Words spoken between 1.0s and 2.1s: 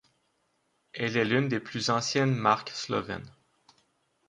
est l'une des plus